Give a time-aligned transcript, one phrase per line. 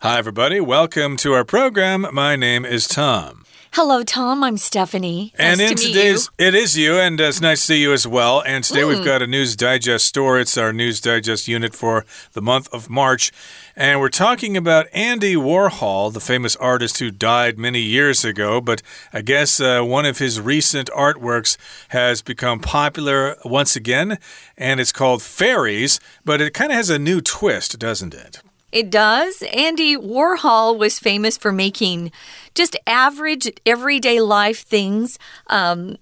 [0.00, 0.60] Hi, everybody.
[0.60, 2.06] Welcome to our program.
[2.12, 3.44] My name is Tom.
[3.72, 4.44] Hello, Tom.
[4.44, 5.32] I'm Stephanie.
[5.36, 6.46] And nice in to today's, you.
[6.46, 8.40] it is you, and uh, it's nice to see you as well.
[8.46, 10.38] And today we've got a News Digest store.
[10.38, 13.32] It's our News Digest unit for the month of March.
[13.74, 18.60] And we're talking about Andy Warhol, the famous artist who died many years ago.
[18.60, 21.56] But I guess uh, one of his recent artworks
[21.88, 24.18] has become popular once again,
[24.56, 25.98] and it's called Fairies.
[26.24, 28.42] But it kind of has a new twist, doesn't it?
[28.70, 29.42] It does.
[29.52, 32.12] Andy Warhol was famous for making
[32.54, 35.18] just average, everyday life things.
[35.46, 35.96] Um,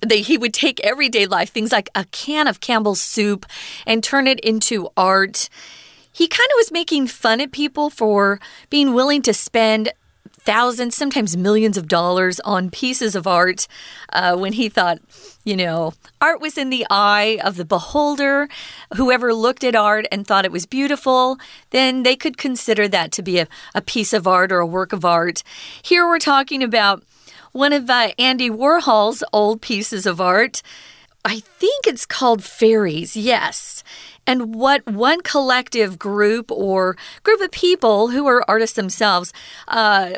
[0.00, 3.46] they, he would take everyday life things like a can of Campbell's soup
[3.86, 5.48] and turn it into art.
[6.12, 8.38] He kind of was making fun at people for
[8.70, 9.92] being willing to spend
[10.44, 13.66] thousands, sometimes millions of dollars on pieces of art
[14.12, 14.98] uh, when he thought,
[15.44, 18.48] you know, art was in the eye of the beholder.
[18.96, 21.38] Whoever looked at art and thought it was beautiful,
[21.70, 24.92] then they could consider that to be a, a piece of art or a work
[24.92, 25.42] of art.
[25.82, 27.02] Here we're talking about
[27.52, 30.62] one of uh, Andy Warhol's old pieces of art.
[31.24, 33.82] I think it's called Fairies, yes.
[34.26, 39.32] And what one collective group or group of people who are artists themselves
[39.68, 40.14] uh,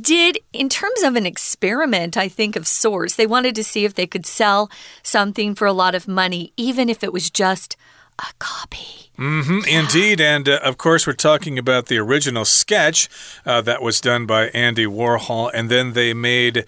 [0.00, 3.16] did in terms of an experiment, I think, of sorts.
[3.16, 4.70] They wanted to see if they could sell
[5.02, 7.76] something for a lot of money, even if it was just
[8.18, 9.11] a copy.
[9.18, 10.20] Mm -hmm, indeed.
[10.20, 13.08] And uh, of course, we're talking about the original sketch
[13.46, 16.64] uh, that was done by Andy Warhol, and then they made.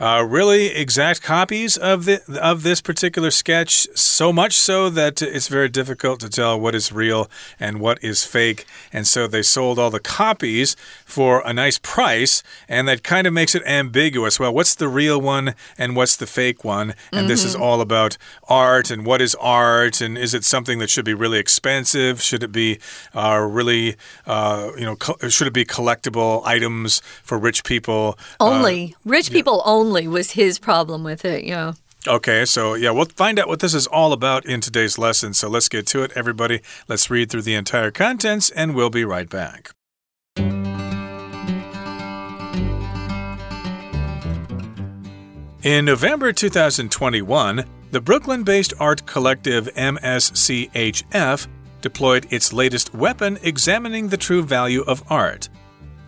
[0.00, 5.50] Uh, really exact copies of the of this particular sketch, so much so that it's
[5.50, 7.26] very difficult to tell what is real
[7.58, 8.64] and what is fake.
[8.92, 13.32] And so they sold all the copies for a nice price, and that kind of
[13.32, 14.38] makes it ambiguous.
[14.38, 16.88] Well, what's the real one and what's the fake one?
[16.92, 17.28] And mm -hmm.
[17.28, 17.62] this is Mm-hmm.
[17.62, 18.16] all about
[18.48, 21.87] art and what is art, and is it something that should be really expensive?
[21.92, 22.78] Should it be
[23.14, 24.96] uh, really, uh, you know,
[25.28, 28.18] should it be collectible items for rich people?
[28.40, 31.44] Only rich people only was his problem with it.
[31.44, 31.74] Yeah.
[32.06, 35.34] Okay, so yeah, we'll find out what this is all about in today's lesson.
[35.34, 36.60] So let's get to it, everybody.
[36.86, 39.72] Let's read through the entire contents, and we'll be right back.
[45.64, 51.46] In November 2021, the Brooklyn based art collective MSCHF
[51.80, 55.48] deployed its latest weapon examining the true value of art,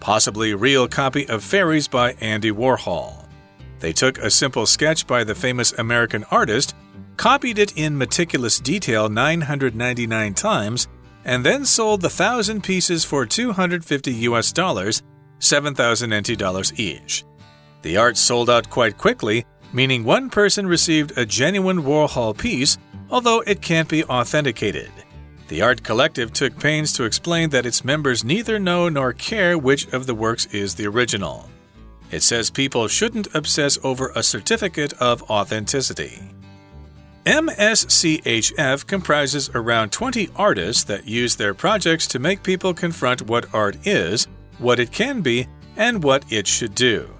[0.00, 3.26] possibly real copy of Fairies by Andy Warhol.
[3.80, 6.74] They took a simple sketch by the famous American artist,
[7.16, 10.88] copied it in meticulous detail 999 times,
[11.24, 15.02] and then sold the thousand pieces for 250 US dollars,
[15.38, 17.24] 7,000 NT dollars each.
[17.82, 22.76] The art sold out quite quickly, meaning one person received a genuine Warhol piece,
[23.10, 24.90] although it can't be authenticated.
[25.50, 29.92] The art collective took pains to explain that its members neither know nor care which
[29.92, 31.50] of the works is the original.
[32.12, 36.22] It says people shouldn't obsess over a certificate of authenticity.
[37.26, 43.84] MSCHF comprises around 20 artists that use their projects to make people confront what art
[43.84, 44.28] is,
[44.58, 47.10] what it can be, and what it should do.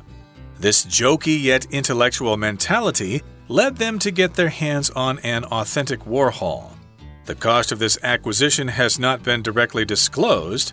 [0.60, 6.76] This jokey yet intellectual mentality led them to get their hands on an authentic Warhol.
[7.26, 10.72] The cost of this acquisition has not been directly disclosed,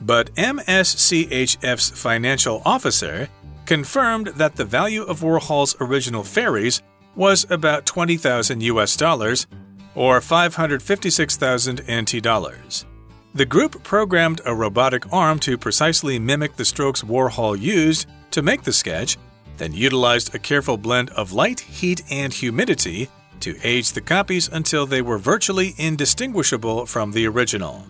[0.00, 3.28] but MSCHF's financial officer
[3.66, 6.82] confirmed that the value of Warhol's original fairies
[7.14, 9.46] was about 20,000 US dollars
[9.94, 12.86] or 556,000 NT dollars.
[13.34, 18.62] The group programmed a robotic arm to precisely mimic the strokes Warhol used to make
[18.62, 19.16] the sketch,
[19.56, 23.08] then utilized a careful blend of light, heat, and humidity
[23.42, 27.86] to age the copies until they were virtually indistinguishable from the original.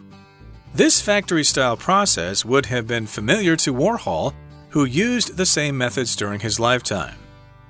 [0.75, 4.35] This factory style process would have been familiar to Warhol,
[4.71, 7.17] who used the same methods during his lifetime.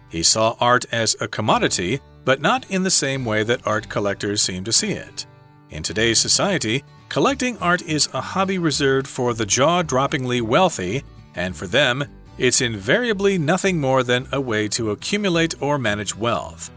[0.09, 4.41] He saw art as a commodity, but not in the same way that art collectors
[4.41, 5.27] seem to see it.
[5.71, 11.03] In today's society, collecting art is a hobby reserved for the jaw droppingly wealthy,
[11.35, 12.05] and for them,
[12.39, 16.71] it's invariably nothing more than a way to accumulate or manage wealth.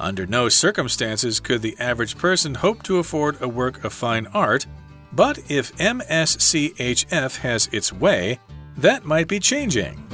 [0.00, 4.66] Under no circumstances could the average person hope to afford a work of fine art,
[5.12, 8.38] but if MSCHF has its way,
[8.78, 10.06] that might be changing.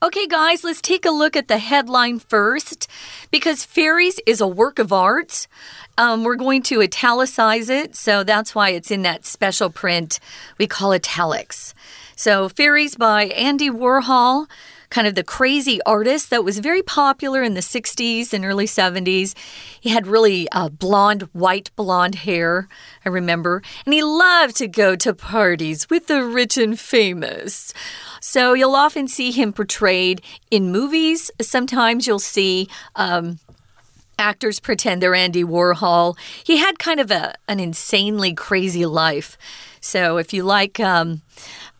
[0.00, 2.86] Okay, guys, let's take a look at the headline first.
[3.32, 5.48] Because Fairies is a work of art,
[5.98, 10.20] um, we're going to italicize it, so that's why it's in that special print
[10.58, 11.74] we call italics.
[12.14, 14.46] So, Fairies by Andy Warhol
[14.90, 19.34] kind of the crazy artist that was very popular in the 60s and early 70s.
[19.80, 22.68] He had really uh, blonde, white blonde hair,
[23.04, 27.72] I remember, and he loved to go to parties with the rich and famous.
[28.20, 31.30] So you'll often see him portrayed in movies.
[31.40, 32.68] Sometimes you'll see.
[32.96, 33.38] Um,
[34.18, 36.18] actors pretend they're Andy Warhol.
[36.42, 39.38] He had kind of a an insanely crazy life.
[39.80, 41.22] So if you like um,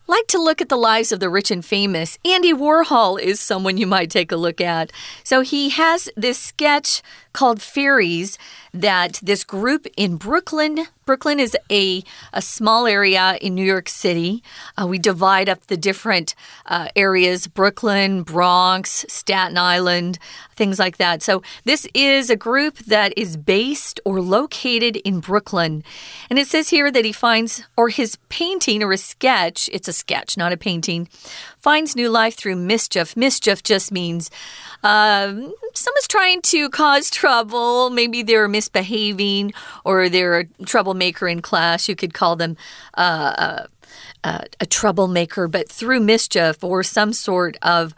[0.08, 3.76] like to look at the lives of the rich and famous, Andy Warhol is someone
[3.76, 4.90] you might take a look at.
[5.22, 7.02] So he has this sketch
[7.34, 8.38] called Fairies
[8.72, 14.42] that this group in Brooklyn, Brooklyn is a, a small area in New York City.
[14.76, 16.34] Uh, we divide up the different
[16.66, 20.18] uh, areas Brooklyn, Bronx, Staten Island,
[20.54, 21.22] things like that.
[21.22, 25.82] So, this is a group that is based or located in Brooklyn.
[26.28, 29.94] And it says here that he finds, or his painting or a sketch, it's a
[29.94, 31.08] sketch, not a painting,
[31.68, 33.14] finds new life through mischief.
[33.14, 34.30] Mischief just means
[34.82, 35.26] uh,
[35.74, 37.90] someone's trying to cause trouble.
[37.90, 39.52] Maybe they're misbehaving
[39.84, 41.86] or they're a troublemaker in class.
[41.86, 42.56] You could call them
[42.94, 43.66] uh,
[44.24, 47.94] uh, a troublemaker, but through mischief or some sort of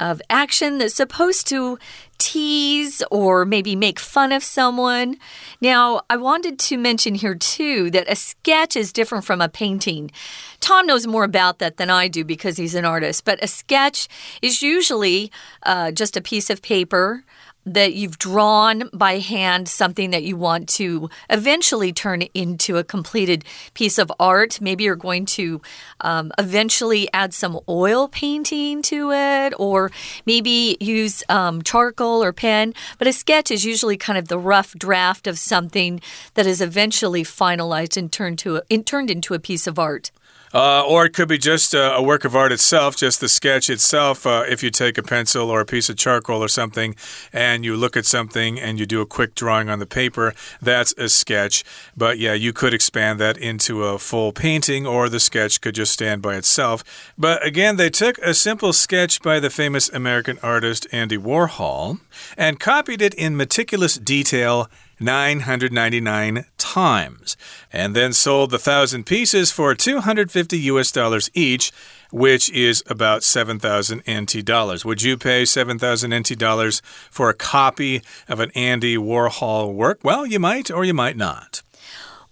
[0.00, 1.78] of action that's supposed to
[2.22, 5.16] tease or maybe make fun of someone.
[5.60, 10.12] Now, I wanted to mention here too that a sketch is different from a painting.
[10.60, 14.08] Tom knows more about that than I do because he's an artist, but a sketch
[14.40, 15.32] is usually
[15.64, 17.24] uh, just a piece of paper
[17.64, 23.44] that you've drawn by hand something that you want to eventually turn into a completed
[23.74, 24.60] piece of art.
[24.60, 25.60] Maybe you're going to
[26.00, 29.90] um, eventually add some oil painting to it, or
[30.26, 32.74] maybe use um, charcoal or pen.
[32.98, 36.00] But a sketch is usually kind of the rough draft of something
[36.34, 40.10] that is eventually finalized and turned to a, turned into a piece of art.
[40.52, 43.70] Uh, or it could be just a, a, work of art itself, just the sketch
[43.70, 44.26] itself.
[44.26, 46.94] Uh, if you take a pencil or a piece of charcoal or something
[47.32, 50.92] and you look at something and you do a quick drawing on the paper, that's
[50.98, 51.64] a sketch.
[51.96, 55.92] But yeah, you could expand that into a full painting or the sketch could just
[55.92, 56.84] stand by itself.
[57.16, 62.00] But again, they took a simple sketch by the famous American artist Andy Warhol
[62.36, 64.68] and copied it in meticulous detail
[65.02, 67.36] 999 times,
[67.72, 71.72] and then sold the thousand pieces for 250 US dollars each,
[72.10, 74.84] which is about 7,000 NT dollars.
[74.84, 80.00] Would you pay 7,000 NT dollars for a copy of an Andy Warhol work?
[80.02, 81.62] Well, you might or you might not.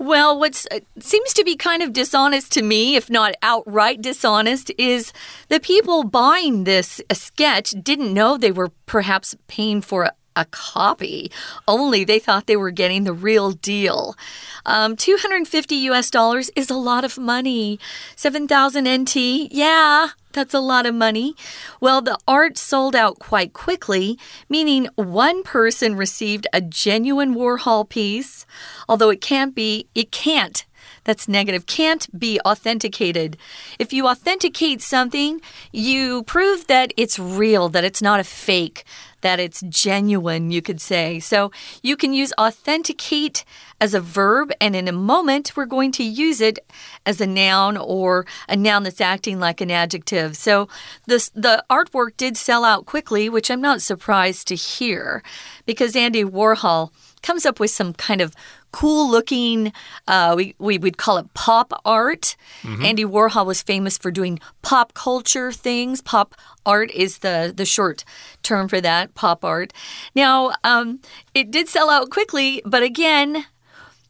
[0.00, 4.72] Well, what uh, seems to be kind of dishonest to me, if not outright dishonest,
[4.78, 5.12] is
[5.48, 11.30] the people buying this sketch didn't know they were perhaps paying for a copy.
[11.66, 14.16] Only they thought they were getting the real deal.
[14.64, 17.78] Um, 250 US dollars is a lot of money.
[18.16, 19.16] 7,000 NT,
[19.50, 21.34] yeah, that's a lot of money.
[21.80, 24.18] Well, the art sold out quite quickly,
[24.48, 28.46] meaning one person received a genuine Warhol piece,
[28.88, 30.64] although it can't be, it can't
[31.04, 33.36] that's negative can't be authenticated.
[33.78, 35.40] If you authenticate something,
[35.72, 38.84] you prove that it's real, that it's not a fake,
[39.20, 41.20] that it's genuine, you could say.
[41.20, 41.50] So
[41.82, 43.44] you can use authenticate
[43.80, 46.58] as a verb, and in a moment, we're going to use it
[47.06, 50.36] as a noun or a noun that's acting like an adjective.
[50.36, 50.68] So
[51.06, 55.22] this, the artwork did sell out quickly, which I'm not surprised to hear
[55.64, 56.90] because Andy Warhol
[57.22, 58.34] comes up with some kind of
[58.72, 59.72] cool looking,
[60.06, 62.36] uh, we, we would call it pop art.
[62.62, 62.88] Mm -hmm.
[62.88, 66.02] Andy Warhol was famous for doing pop culture things.
[66.02, 66.34] Pop
[66.64, 68.04] art is the, the short
[68.42, 69.72] term for that, pop art.
[70.14, 71.00] Now, um,
[71.34, 73.44] it did sell out quickly, but again,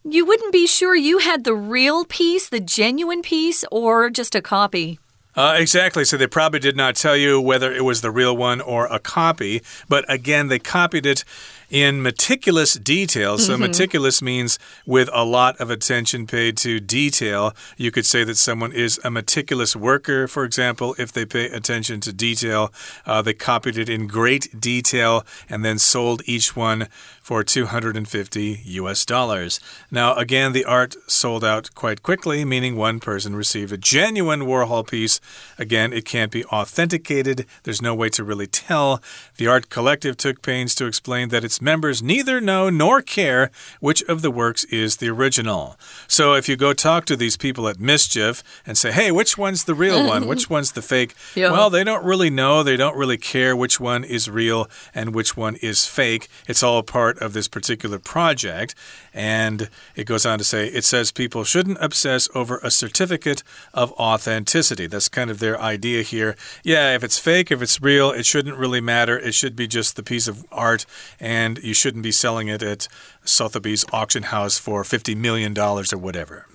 [0.04, 4.40] you wouldn't be sure you had the real piece, the genuine piece, or just a
[4.40, 4.98] copy.
[5.36, 6.04] Uh, exactly.
[6.04, 8.98] So they probably did not tell you whether it was the real one or a
[8.98, 9.62] copy.
[9.88, 11.24] But again, they copied it
[11.70, 13.38] in meticulous detail.
[13.38, 13.68] So, mm -hmm.
[13.68, 17.54] meticulous means with a lot of attention paid to detail.
[17.76, 22.00] You could say that someone is a meticulous worker, for example, if they pay attention
[22.00, 22.72] to detail.
[23.06, 26.88] Uh, they copied it in great detail and then sold each one
[27.22, 29.60] for 250 US dollars.
[29.90, 34.84] Now, again, the art sold out quite quickly, meaning one person received a genuine Warhol
[34.84, 35.20] piece.
[35.58, 39.02] Again, it can't be authenticated, there's no way to really tell.
[39.36, 44.02] The art collective took pains to explain that its members neither know nor care which
[44.04, 45.76] of the works is the original.
[46.06, 49.64] So, if you go talk to these people at Mischief and say, hey, which one's
[49.64, 50.26] the real one?
[50.26, 51.14] Which one's the fake?
[51.34, 51.52] Yeah.
[51.52, 52.62] Well, they don't really know.
[52.62, 56.28] They don't really care which one is real and which one is fake.
[56.48, 58.74] It's all part of this particular project.
[59.12, 63.42] And it goes on to say it says people shouldn't obsess over a certificate
[63.74, 64.86] of authenticity.
[64.86, 66.36] That's kind of their idea here.
[66.62, 69.18] Yeah, if it's fake, if it's real, it shouldn't really matter.
[69.18, 70.86] It should be just the piece of art,
[71.18, 72.88] and you shouldn't be selling it at
[73.24, 76.46] Sotheby's auction house for $50 million or whatever.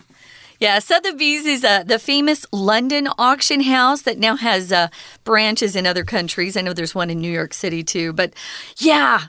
[0.59, 4.87] Yeah, Sotheby's is uh, the famous London auction house that now has uh,
[5.25, 6.55] branches in other countries.
[6.55, 8.13] I know there's one in New York City too.
[8.13, 8.33] But
[8.77, 9.23] yeah,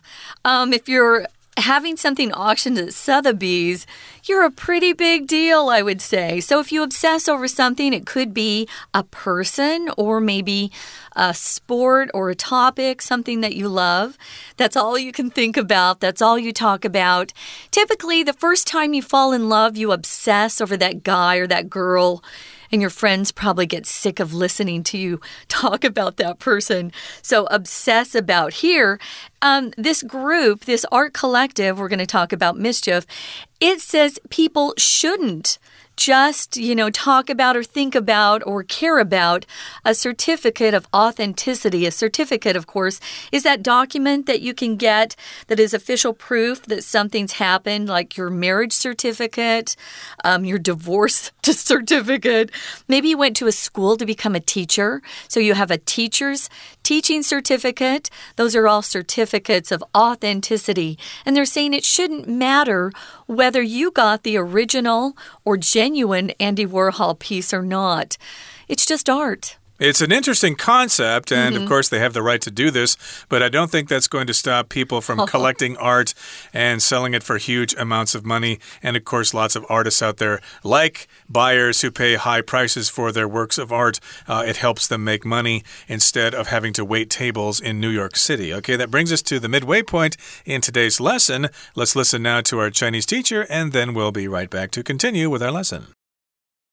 [0.45, 1.27] um, if you're
[1.57, 3.87] having something auctioned at Sotheby's,
[4.25, 6.41] you're a pretty big deal, I would say.
[6.41, 10.71] So if you obsess over something, it could be a person or maybe
[11.15, 14.19] a sport or a topic, something that you love.
[14.57, 16.01] That's all you can think about.
[16.01, 17.33] That's all you talk about.
[17.71, 21.71] Typically, the first time you fall in love, you obsess over that guy or that
[21.71, 22.23] girl
[22.77, 25.19] and your friends probably get sick of listening to you
[25.49, 26.93] talk about that person.
[27.23, 29.01] So, obsess about here.
[29.41, 33.07] Um, this group, this art collective, we're going to talk about mischief,
[33.61, 35.59] it says people shouldn't
[35.97, 39.47] just, you know, talk about or think about or care about
[39.85, 41.87] a certificate of authenticity.
[41.87, 43.01] A certificate, of course,
[43.33, 45.17] is that document that you can get
[45.49, 49.77] that is official proof that something's happened, like your marriage certificate,
[50.25, 52.51] um, your divorce certificate.
[52.89, 56.49] Maybe you went to a school to become a teacher, so you have a teacher's
[56.87, 58.09] teaching certificate.
[58.37, 60.97] Those are all certificates of authenticity.
[61.25, 62.93] And they're saying it shouldn't matter
[63.27, 68.17] whether you got the original or genuine Andy Warhol piece or not.
[68.69, 69.57] It's just art.
[69.79, 71.49] It's an interesting concept, and mm -hmm.
[71.49, 71.69] of mm-hmm.
[71.69, 72.97] course, they have the right to do this,
[73.29, 76.15] but I don't think that's going to stop people from collecting art
[76.55, 78.59] and selling it for huge amounts of money.
[78.83, 83.13] And of course, lots of artists out there, like buyers who pay high prices for
[83.13, 87.11] their works of art, uh, it helps them make money instead of having to wait
[87.11, 88.55] tables in New York City.
[88.55, 91.49] Okay, that brings us to the midway point in today's lesson.
[91.75, 95.29] Let's listen now to our Chinese teacher, and then we'll be right back to continue
[95.29, 95.87] with our lesson.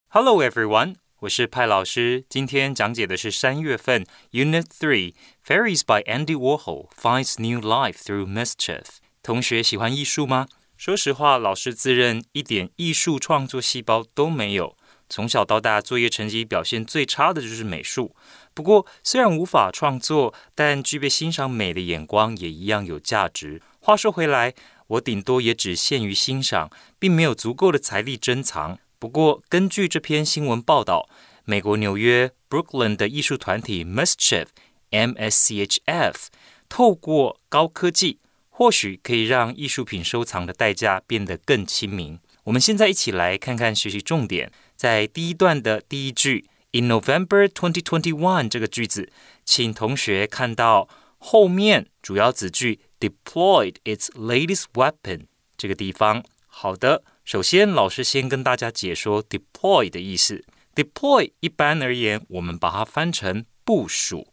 [0.08, 0.96] Hello, everyone.
[1.20, 5.14] 我是派老师，今天讲解的是三月份 Unit Three
[5.46, 8.84] Fairies by Andy Warhol finds new life through mischief。
[9.22, 10.48] 同学喜欢艺术吗？
[10.76, 14.76] 说实话，老师自认一点艺术创作细胞都没有。
[15.08, 18.14] 从小到大，作业成绩表现最差的就是美术。
[18.52, 23.62] 不过，虽然无法创作，但具备欣赏美的眼光也一样有价值。
[23.78, 24.52] 话说回来，
[24.88, 26.68] 我顶多也只限于欣赏，
[26.98, 28.78] 并没有足够的财力珍藏。
[29.04, 31.10] 不过，根据这篇新闻报道，
[31.44, 36.30] 美国纽约 Brooklyn 的艺术团体 Mischief（M.S.C.H.F.）
[36.70, 38.18] 透过高科技，
[38.48, 42.18] 或许可以让艺术品收藏的代价变得更亲民。
[42.44, 49.12] 我们现在一起来看看学习重点，在第一段的第一句 “In November 2021” 这个句子，
[49.44, 55.26] 请同学看到后面主要子句 “deployed its latest weapon”
[55.58, 56.24] 这个地方。
[56.46, 57.04] 好的。
[57.24, 60.44] 首先，老师先跟大家解说 deploy 的意思。
[60.74, 64.28] deploy 一般而言，我们把它翻成部署。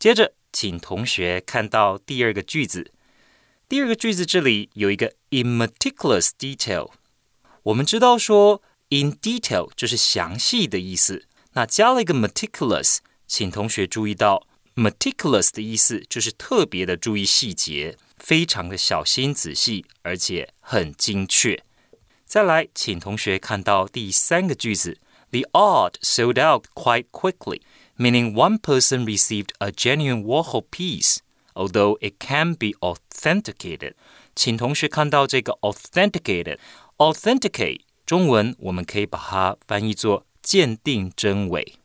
[0.00, 2.90] 接着，请同学看到第二个句子。
[3.68, 6.90] 第二个句子这里有一个 in meticulous detail。
[7.62, 12.98] 我们知道说 in detail 就是详细的意思，那加了一个 meticulous，
[13.28, 21.62] 请同学注意到 meticulous 的意思就是特别的注意细节，非常的小心仔细，而且很精确。
[22.34, 24.98] 再来，请同学看到第三个句子
[25.30, 27.60] ：The art sold out quite quickly,
[27.96, 31.18] meaning one person received a genuine Warhol piece,
[31.52, 33.92] although it can be authenticated.
[34.34, 36.58] 请同学看到这个 authenticated。
[36.96, 41.76] authenticate 中文我们可以把它翻译作鉴定真伪。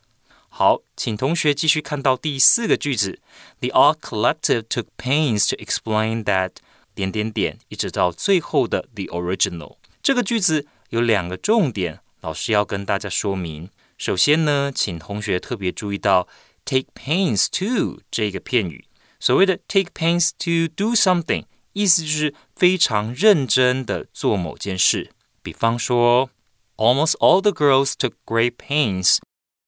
[0.48, 3.20] 好，请同学继续看到第四个句子
[3.60, 6.53] ：The art collective took pains to explain that
[6.96, 9.75] 点点点，一直到最后的 the original。
[10.10, 13.70] 这个句子有两个重点，老师要跟大家说明。
[13.96, 16.28] 首先呢，请同学特别注意到
[16.66, 18.86] “take pains to” 这个片语。
[19.20, 25.12] 所谓的 “take pains to do something”，意思就是非常认真的做某件事。
[25.44, 26.32] 比方说
[26.78, 29.20] ，“Almost all the girls took great pains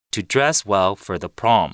[0.10, 1.74] to dress well for the prom.”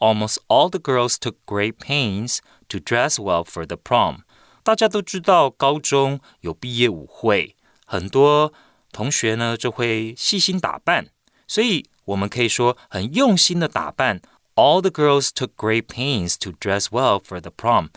[0.00, 2.38] Almost all the girls took great pains
[2.70, 4.22] to dress well for the prom。
[4.64, 7.54] 大家都知道，高中有毕业舞会。
[7.90, 8.52] 很多
[8.92, 11.08] 同学呢就会细心打扮，
[11.48, 14.22] 所以我们可以说很用心的打扮。
[14.54, 17.88] All the girls took great pains to dress well for the prom。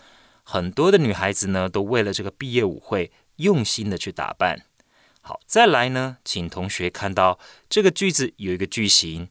[0.42, 4.66] 很多的女孩子呢都为了这个毕业舞会用心的去打扮。
[5.20, 9.28] 好，再来呢，请同学看到这个句子有一个句型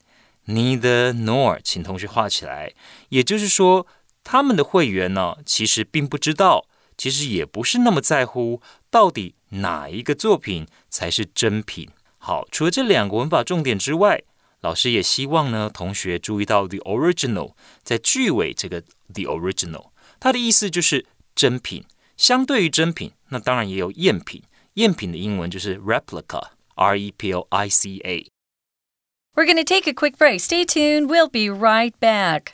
[0.47, 2.71] ，neither nor，请同学画起来。
[3.09, 3.85] 也就是说，
[4.23, 6.67] 他们的会员呢其实并不知道，
[6.97, 9.35] 其实也不是那么在乎到底。
[9.61, 11.89] 哪一个作品才是真品。
[12.17, 14.21] 好，除了这两个文法重点之外，
[14.61, 18.81] 老师也希望呢同学注意到 the original 在句尾这个
[19.13, 21.05] the original，它的意思就是
[21.35, 21.85] 真品。
[22.15, 24.43] 相对于真品，那当然也有赝品。
[24.75, 28.27] 赝品的英文就是 replica，R E P L I C A。
[29.35, 30.39] We're going to take a quick break.
[30.39, 31.07] Stay tuned.
[31.07, 32.53] We'll be right back.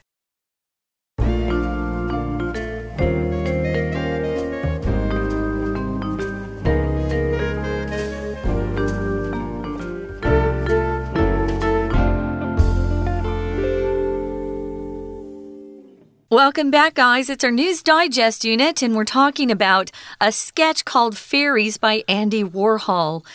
[16.31, 17.27] Welcome back, guys.
[17.27, 19.89] It's our News Digest unit, and we're talking about
[20.21, 23.25] a sketch called Fairies by Andy Warhol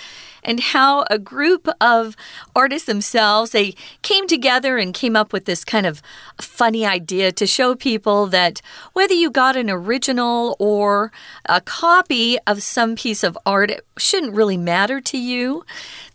[0.44, 2.16] and how a group of
[2.54, 6.02] artists themselves they came together and came up with this kind of
[6.40, 8.60] funny idea to show people that
[8.92, 11.12] whether you got an original or
[11.46, 15.64] a copy of some piece of art it shouldn't really matter to you.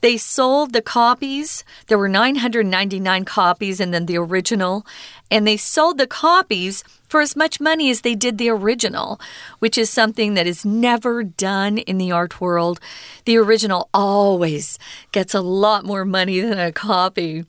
[0.01, 1.63] They sold the copies.
[1.87, 4.85] There were 999 copies and then the original
[5.31, 9.19] and they sold the copies for as much money as they did the original,
[9.57, 12.79] which is something that is never done in the art world.
[13.25, 14.79] The original always
[15.11, 17.43] gets a lot more money than a copy.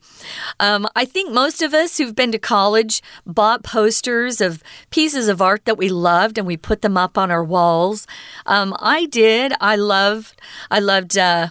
[0.59, 5.41] Um, I think most of us who've been to college bought posters of pieces of
[5.41, 8.07] art that we loved and we put them up on our walls.
[8.45, 9.53] Um, I did.
[9.61, 10.41] I loved.
[10.69, 11.17] I loved.
[11.17, 11.49] Uh,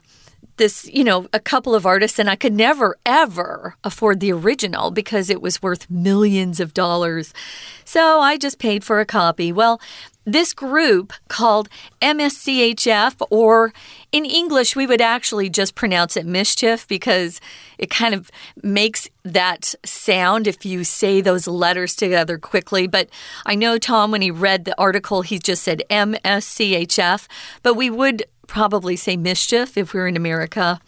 [0.61, 4.91] this, you know, a couple of artists, and I could never, ever afford the original
[4.91, 7.33] because it was worth millions of dollars.
[7.87, 9.53] So I just paid for a copy.
[9.53, 9.81] Well,
[10.27, 11.71] this group called
[12.03, 13.73] MSCHF, or
[14.13, 17.41] in English, we would actually just pronounce it mischief because
[17.79, 18.31] it kind of
[18.63, 22.87] makes that sound if you say those letters together quickly.
[22.87, 23.09] But
[23.47, 27.27] I know Tom, when he read the article, he just said MSCHF,
[27.63, 30.81] but we would probably say mischief if we are in America.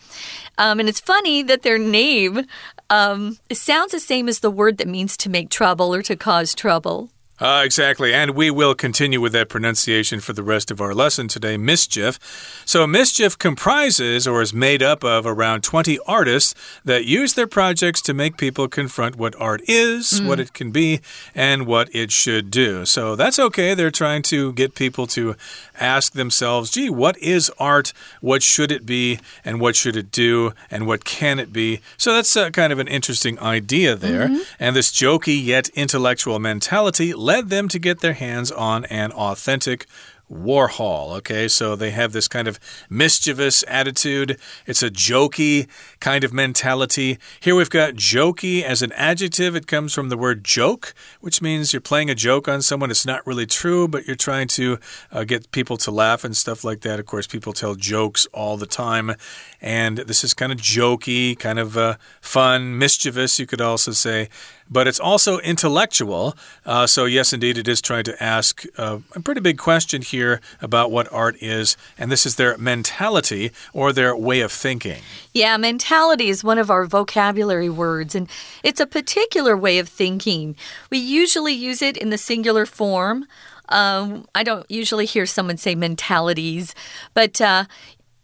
[0.59, 2.45] Um, and it's funny that their name
[2.91, 6.55] um, sounds the same as the word that means to make trouble or to cause
[6.55, 7.09] trouble.
[7.41, 8.13] Uh, exactly.
[8.13, 12.19] And we will continue with that pronunciation for the rest of our lesson today mischief.
[12.67, 18.03] So, mischief comprises or is made up of around 20 artists that use their projects
[18.03, 20.29] to make people confront what art is, mm.
[20.29, 21.01] what it can be,
[21.35, 22.85] and what it should do.
[22.85, 23.75] So, that's okay.
[23.75, 25.35] They're trying to get people to
[25.81, 27.95] ask themselves, gee, what is art?
[28.21, 29.19] What should it be?
[29.43, 30.53] And what should it do?
[30.71, 31.81] And what can it be?
[31.97, 34.29] So, that's uh, kind of an interesting idea there.
[34.29, 34.43] Mm -hmm.
[34.61, 39.87] And this jokey yet intellectual mentality led them to get their hands on an authentic
[40.33, 41.17] Warhol.
[41.19, 42.59] Okay, so they have this kind of
[42.89, 44.39] mischievous attitude.
[44.67, 45.69] It's a jokey
[46.01, 47.19] kind of mentality.
[47.41, 49.55] Here we've got jokey as an adjective.
[49.55, 52.91] It comes from the word joke, which means you're playing a joke on someone.
[52.91, 54.79] It's not really true, but you're trying to
[55.11, 56.99] uh, get people to laugh and stuff like that.
[56.99, 59.15] Of course, people tell jokes all the time.
[59.61, 64.29] And this is kind of jokey, kind of uh, fun, mischievous, you could also say
[64.73, 66.37] but it's also intellectual.
[66.65, 70.41] Uh, so, yes, indeed, it is trying to ask uh, a pretty big question here
[70.61, 75.03] about what art is, and this is their mentality or their way of thinking.
[75.33, 78.29] Yeah, mentality is one of our vocabulary words, and
[78.63, 80.57] it's a particular way of thinking.
[80.91, 83.27] We usually use it in the singular form.
[83.69, 86.75] Um, I don't usually hear someone say mentalities,
[87.15, 87.65] but uh,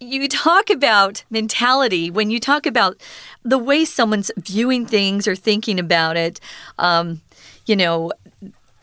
[0.00, 2.96] you talk about mentality when you talk about
[3.42, 6.40] the way someone's viewing things or thinking about it.
[6.78, 7.22] Um,
[7.66, 8.12] you know,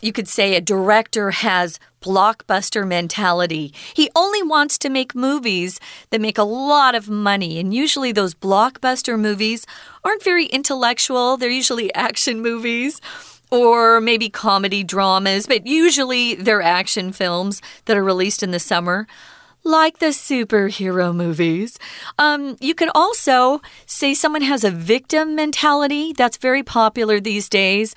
[0.01, 3.73] you could say a director has blockbuster mentality.
[3.95, 5.79] He only wants to make movies
[6.11, 7.59] that make a lot of money.
[7.59, 9.65] And usually, those blockbuster movies
[10.03, 13.01] aren't very intellectual, they're usually action movies.
[13.51, 19.07] Or maybe comedy dramas, but usually they're action films that are released in the summer
[19.65, 21.77] like the superhero movies.
[22.19, 26.13] Um, you can also say someone has a victim mentality.
[26.13, 27.95] That's very popular these days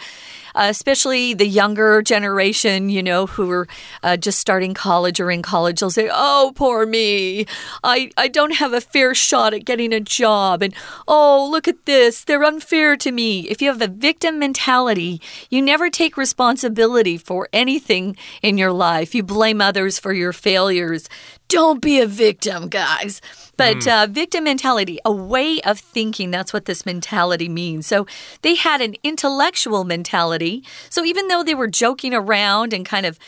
[0.58, 3.68] uh, especially the younger generation, you know, who are
[4.02, 5.78] uh, just starting college or in college.
[5.78, 7.46] They'll say, Oh, poor me.
[7.84, 10.62] I, I don't have a fair shot at getting a job.
[10.62, 10.74] And
[11.06, 12.24] oh, look at this.
[12.24, 13.48] They're unfair to me.
[13.48, 19.14] If you have a victim mentality, you never take responsibility for anything in your life.
[19.14, 21.08] You blame others for your failures.
[21.48, 23.20] Don't be a victim, guys.
[23.56, 24.04] But mm.
[24.04, 27.86] uh, victim mentality, a way of thinking, that's what this mentality means.
[27.86, 28.06] So
[28.42, 30.62] they had an intellectual mentality.
[30.90, 33.18] So even though they were joking around and kind of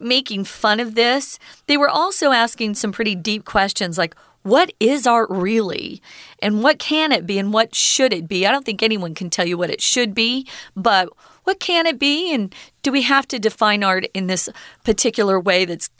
[0.00, 5.06] making fun of this, they were also asking some pretty deep questions like, what is
[5.06, 6.00] art really?
[6.40, 7.38] And what can it be?
[7.38, 8.46] And what should it be?
[8.46, 11.10] I don't think anyone can tell you what it should be, but
[11.50, 12.32] what can it be?
[12.32, 14.48] And do we have to define art in this
[14.84, 15.90] particular way that's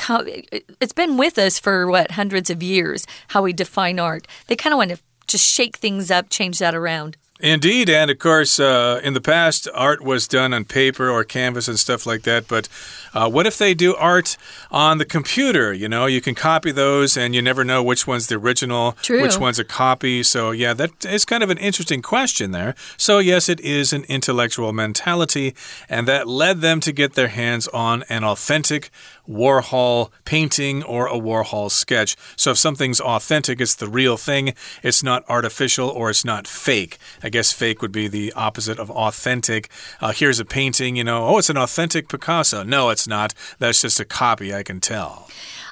[0.80, 4.72] it's been with us for what hundreds of years how we define art they kind
[4.72, 9.00] of want to just shake things up change that around Indeed, and of course, uh,
[9.02, 12.46] in the past, art was done on paper or canvas and stuff like that.
[12.46, 12.68] But
[13.14, 14.36] uh, what if they do art
[14.70, 15.72] on the computer?
[15.72, 19.22] You know, you can copy those, and you never know which one's the original, True.
[19.22, 20.22] which one's a copy.
[20.22, 22.74] So, yeah, that is kind of an interesting question there.
[22.98, 25.54] So, yes, it is an intellectual mentality,
[25.88, 28.90] and that led them to get their hands on an authentic
[29.28, 32.16] Warhol painting or a Warhol sketch.
[32.36, 34.54] So if something's authentic, it's the real thing.
[34.82, 36.98] It's not artificial or it's not fake.
[37.22, 39.70] I guess fake would be the opposite of authentic.
[40.00, 42.62] Uh, here's a painting, you know, oh, it's an authentic Picasso.
[42.62, 43.34] No, it's not.
[43.58, 45.28] That's just a copy, I can tell.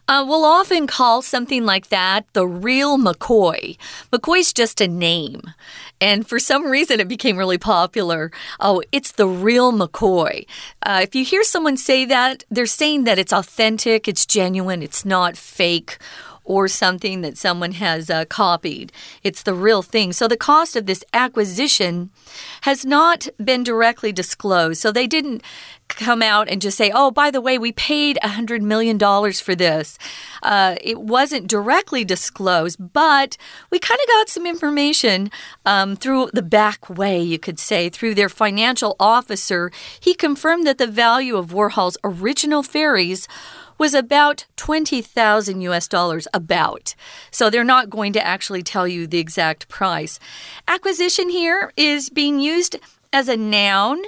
[0.09, 3.77] Uh, we'll often call something like that the real McCoy.
[4.11, 5.43] McCoy's just a name.
[6.01, 8.31] And for some reason, it became really popular.
[8.59, 10.47] Oh, it's the real McCoy.
[10.83, 15.05] Uh, if you hear someone say that, they're saying that it's authentic, it's genuine, it's
[15.05, 15.99] not fake
[16.49, 18.91] or something that someone has uh, copied.
[19.23, 20.13] It's the real thing.
[20.15, 22.11] So the cost of this acquisition
[22.63, 24.81] has not been directly disclosed.
[24.81, 25.43] So they didn't
[25.89, 28.99] come out and just say, oh, by the way, we paid a $100 million
[29.33, 29.99] for this.
[30.43, 33.37] Uh, it wasn't directly disclosed, but
[33.71, 35.31] we kind of got some information
[35.67, 39.71] um, through the back way, you could say, through their financial officer.
[40.01, 43.29] He confirmed that the value of Warhol's original fairies
[43.79, 46.95] was about 20,000 US dollars about.
[47.31, 50.19] So they're not going to actually tell you the exact price.
[50.67, 52.77] Acquisition here is being used
[53.13, 54.03] as a noun.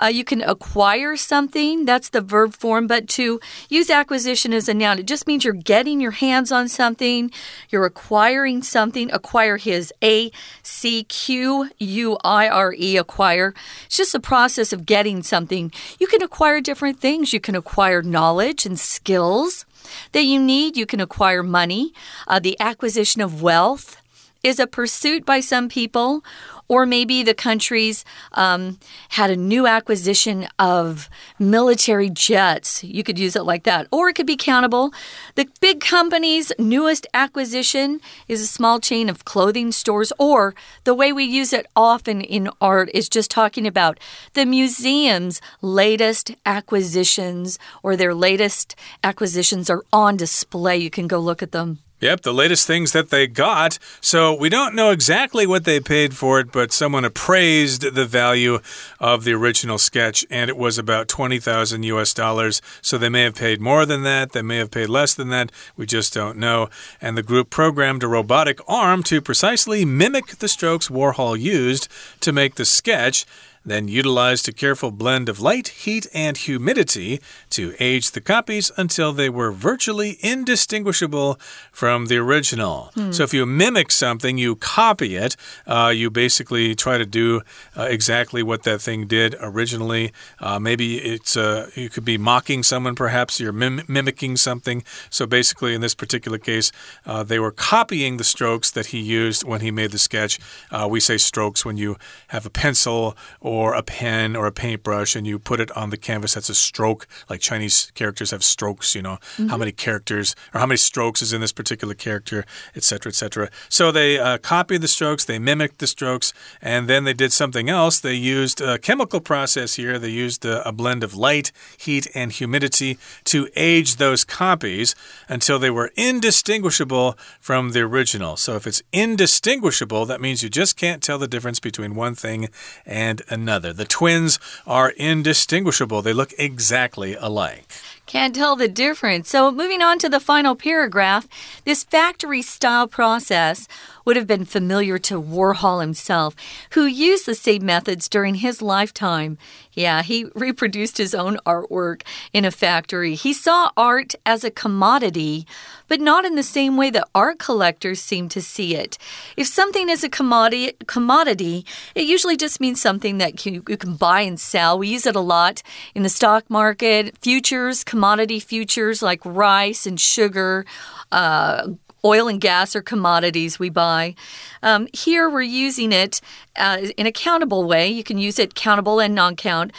[0.00, 4.74] Uh, you can acquire something, that's the verb form, but to use acquisition as a
[4.74, 7.30] noun, it just means you're getting your hands on something,
[7.68, 9.10] you're acquiring something.
[9.12, 10.30] Acquire his A
[10.62, 13.54] C Q U I R E, acquire.
[13.86, 15.70] It's just a process of getting something.
[15.98, 19.66] You can acquire different things, you can acquire knowledge and skills
[20.12, 21.92] that you need, you can acquire money,
[22.26, 23.96] uh, the acquisition of wealth
[24.42, 26.24] is a pursuit by some people,
[26.70, 28.04] or maybe the countries
[28.34, 28.78] um,
[29.10, 32.84] had a new acquisition of military jets.
[32.84, 33.88] You could use it like that.
[33.90, 34.92] Or it could be countable.
[35.34, 40.12] The big company's newest acquisition is a small chain of clothing stores.
[40.16, 40.54] Or
[40.84, 43.98] the way we use it often in art is just talking about
[44.34, 50.76] the museum's latest acquisitions or their latest acquisitions are on display.
[50.78, 51.80] You can go look at them.
[52.00, 53.78] Yep, the latest things that they got.
[54.00, 58.60] So we don't know exactly what they paid for it, but someone appraised the value
[58.98, 62.62] of the original sketch, and it was about 20,000 US dollars.
[62.80, 65.52] So they may have paid more than that, they may have paid less than that.
[65.76, 66.70] We just don't know.
[67.02, 71.86] And the group programmed a robotic arm to precisely mimic the strokes Warhol used
[72.20, 73.26] to make the sketch
[73.64, 77.20] then utilized a careful blend of light, heat, and humidity
[77.50, 81.38] to age the copies until they were virtually indistinguishable
[81.70, 82.90] from the original.
[82.94, 83.12] Hmm.
[83.12, 87.42] So if you mimic something, you copy it, uh, you basically try to do
[87.76, 90.12] uh, exactly what that thing did originally.
[90.38, 94.82] Uh, maybe it's uh, you could be mocking someone, perhaps you're mim mimicking something.
[95.10, 96.72] So basically, in this particular case,
[97.04, 100.38] uh, they were copying the strokes that he used when he made the sketch.
[100.70, 101.96] Uh, we say strokes when you
[102.28, 105.96] have a pencil or a pen or a paintbrush and you put it on the
[105.96, 106.34] canvas.
[106.34, 107.06] That's a stroke.
[107.28, 109.36] Like Chinese characters have strokes, you know, mm -hmm.
[109.36, 109.58] how mm-hmm.
[109.58, 112.44] many characters or how many strokes is in this particular character,
[112.76, 113.48] etc., etc.
[113.68, 116.32] So they uh, copied the strokes, they mimicked the strokes,
[116.62, 118.00] and then they did something else.
[118.00, 119.98] They used a chemical process here.
[119.98, 121.52] They used a, a blend of light,
[121.84, 122.98] heat, and humidity
[123.32, 124.94] to age those copies
[125.28, 127.08] until they were indistinguishable
[127.40, 128.36] from the original.
[128.36, 132.48] So if it's indistinguishable, that means you just can't tell the difference between one thing
[132.86, 133.72] and another another.
[133.72, 137.64] The twins are indistinguishable, they look exactly alike.
[138.06, 139.28] Can't tell the difference.
[139.30, 141.28] So, moving on to the final paragraph,
[141.64, 143.68] this factory style process
[144.10, 146.34] would have been familiar to Warhol himself,
[146.72, 149.38] who used the same methods during his lifetime.
[149.72, 153.14] Yeah, he reproduced his own artwork in a factory.
[153.14, 155.46] He saw art as a commodity,
[155.86, 158.98] but not in the same way that art collectors seem to see it.
[159.36, 164.22] If something is a commodity, commodity it usually just means something that you, can buy
[164.22, 164.76] and sell.
[164.76, 165.62] We use it a lot
[165.94, 170.66] in the stock market, futures, commodity futures like rice and sugar.
[171.12, 174.14] Uh, oil and gas are commodities we buy.
[174.62, 176.20] Um, here we're using it
[176.56, 177.88] uh, in a countable way.
[177.88, 179.72] You can use it countable and non count.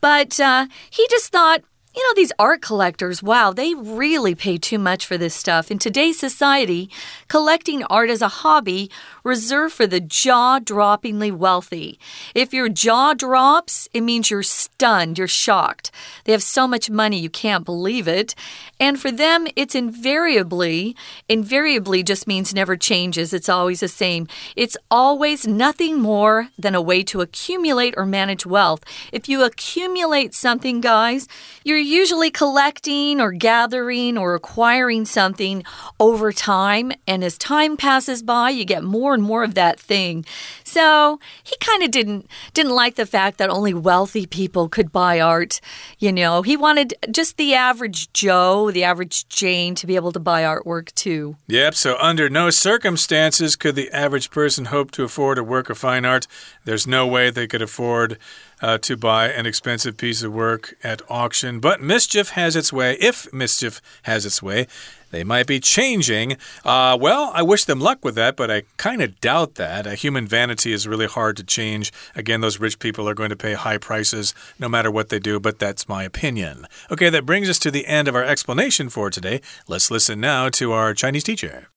[0.00, 1.62] But uh, he just thought
[1.96, 5.70] You know, these art collectors, wow, they really pay too much for this stuff.
[5.70, 6.90] In today's society,
[7.28, 8.90] collecting art is a hobby
[9.24, 11.98] reserved for the jaw droppingly wealthy.
[12.34, 15.90] If your jaw drops, it means you're stunned, you're shocked.
[16.24, 18.34] They have so much money, you can't believe it.
[18.78, 20.94] And for them, it's invariably,
[21.30, 23.32] invariably just means never changes.
[23.32, 24.28] It's always the same.
[24.54, 28.84] It's always nothing more than a way to accumulate or manage wealth.
[29.12, 31.26] If you accumulate something, guys,
[31.64, 35.64] you're usually collecting or gathering or acquiring something
[35.98, 36.92] over time.
[37.06, 40.24] And as time passes by, you get more and more of that thing.
[40.64, 45.20] So he kind of didn't didn't like the fact that only wealthy people could buy
[45.20, 45.60] art.
[45.98, 50.20] You know, he wanted just the average Joe, the average Jane to be able to
[50.20, 51.36] buy artwork too.
[51.46, 55.78] Yep, so under no circumstances could the average person hope to afford a work of
[55.78, 56.26] fine art.
[56.64, 58.18] There's no way they could afford
[58.60, 61.60] uh, to buy an expensive piece of work at auction.
[61.60, 64.66] But mischief has its way, if mischief has its way.
[65.12, 66.36] They might be changing.
[66.64, 69.86] Uh, well, I wish them luck with that, but I kind of doubt that.
[69.86, 71.92] A human vanity is really hard to change.
[72.16, 75.38] Again, those rich people are going to pay high prices no matter what they do,
[75.38, 76.66] but that's my opinion.
[76.90, 79.40] Okay, that brings us to the end of our explanation for today.
[79.68, 81.68] Let's listen now to our Chinese teacher.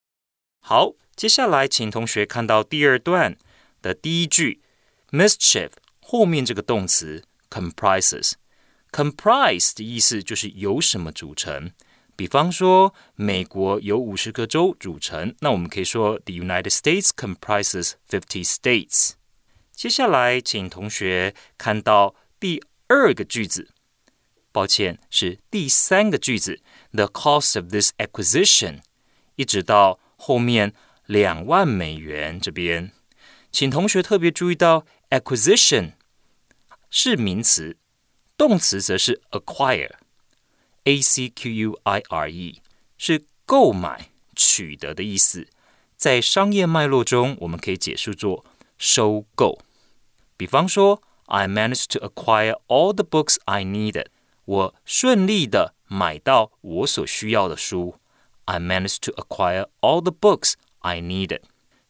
[0.61, 3.37] 好，接下来请同学看到第二段
[3.81, 4.59] 的第一句
[5.11, 5.69] ，mischief
[6.11, 8.31] 后面这个动词 comprises。
[8.91, 11.71] comprise 的意思就是由什么组成。
[12.15, 19.11] 比方说，美国由五十个州组成，那我们可以说 The United States comprises fifty states。
[19.71, 23.69] 接下来，请同学看到第二个句子，
[24.51, 26.59] 抱歉，是第三个句子
[26.91, 28.79] ，The cost of this acquisition，
[29.35, 30.73] 一直到后面
[31.05, 32.91] 两万美元这边，
[33.51, 35.91] 请同学特别注意到 acquisition
[36.89, 37.77] 是名词，
[38.35, 42.61] 动词则是 acquire，a c q u i r e，
[42.97, 45.47] 是购买、取得的意思。
[45.95, 48.45] 在商业脉络中，我们可以解释作
[48.77, 49.59] 收购。
[50.37, 54.07] 比方说，I managed to acquire all the books I needed。
[54.45, 57.95] 我顺利的买到我所需要的书。
[58.45, 61.41] I managed to acquire all the books I needed。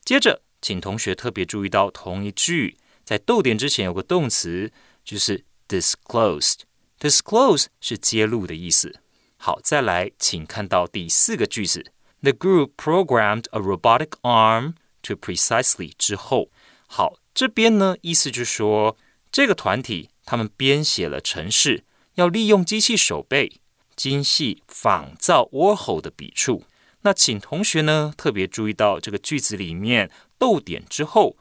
[0.04, 6.62] 接着，请同学特别注意到同一句在逗点之前有个动词就是 disclosed。
[7.00, 9.00] disclose 是揭露的意思。
[9.38, 16.50] 好，再来，请看到第四个句子：The group programmed a robotic arm to precisely 之后，
[16.88, 18.98] 好，这边呢意思就是说，
[19.32, 21.86] 这个团体他们编写了程式，
[22.16, 23.62] 要利用机器手背
[23.96, 26.66] 精细仿造 Warhol 的笔触。
[27.02, 31.38] 那请同学呢特别注意到这个句子里面逗点之后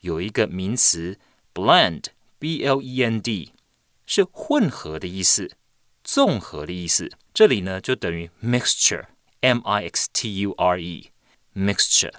[0.00, 1.18] 有一个名词
[1.52, 2.04] blend
[2.42, 3.52] B L E N D
[4.04, 5.52] 是混合的意思，
[6.02, 7.08] 综合的意思。
[7.32, 12.12] 这里呢就等于 mixture，M I X T U R E，mixture。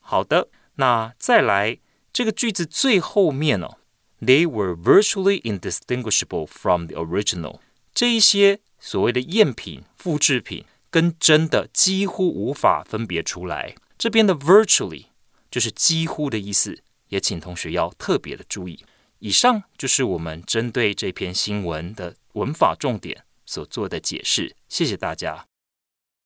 [0.00, 1.78] 好的，那再来
[2.12, 3.78] 这个句子最后面哦
[4.20, 7.60] ，They were virtually indistinguishable from the original。
[7.94, 13.74] 这一些所谓的赝品、复制品跟真的几乎无法分别出来。
[13.96, 15.06] 这边的 virtually
[15.50, 18.84] 就是几乎的意思，也请同学要特别的注意。
[19.22, 24.56] 以上就是我们针对这篇新闻的文法重点所做的解释。
[24.68, 25.46] 谢谢大家。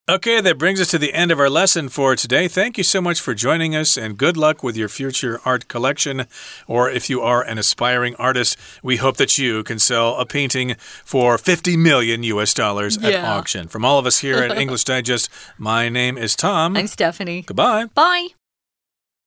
[0.08, 2.48] Okay, that brings us to the end of our lesson for today.
[2.48, 6.26] Thank you so much for joining us and good luck with your future art collection.
[6.68, 10.76] Or if you are an aspiring artist, we hope that you can sell a painting
[11.04, 13.08] for 50 million US dollars yeah.
[13.08, 13.68] at auction.
[13.68, 15.28] From all of us here at English Digest,
[15.58, 16.76] my name is Tom.
[16.76, 17.42] I'm Stephanie.
[17.42, 17.86] Goodbye.
[17.92, 18.28] Bye.